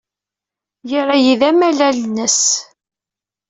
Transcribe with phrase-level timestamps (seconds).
[0.89, 2.39] Yerra-iyi d amalal-nnes.